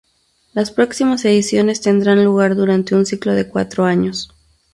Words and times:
Las 0.53 0.71
próximas 0.71 1.23
ediciones 1.25 1.81
tendrán 1.81 2.25
lugar 2.25 2.55
durante 2.55 2.95
un 2.95 3.05
ciclo 3.05 3.33
de 3.35 3.47
cuatro 3.47 3.85
años. 3.85 4.33